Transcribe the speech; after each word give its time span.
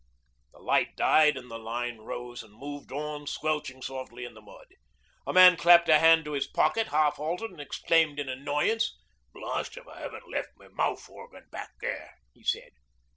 The 0.51 0.57
light 0.59 0.95
died, 0.95 1.37
and 1.37 1.51
the 1.51 1.59
line 1.59 1.99
rose 1.99 2.41
and 2.41 2.51
moved 2.55 2.91
on, 2.91 3.27
squelching 3.27 3.83
softly 3.83 4.25
in 4.25 4.33
the 4.33 4.41
mud. 4.41 4.65
A 5.27 5.31
man 5.31 5.55
clapped 5.55 5.89
a 5.89 5.99
hand 5.99 6.25
to 6.25 6.31
his 6.31 6.47
pocket, 6.47 6.87
half 6.87 7.17
halted 7.17 7.51
and 7.51 7.61
exclaimed 7.61 8.19
in 8.19 8.27
annoyance. 8.27 8.97
'Blest 9.31 9.77
if 9.77 9.87
I 9.87 10.01
'aven't 10.01 10.27
left 10.27 10.57
my 10.57 10.69
mouth 10.69 11.07
organ 11.07 11.45
back 11.51 11.73
there,' 11.81 12.15
he 12.33 12.43
said. 12.43 12.71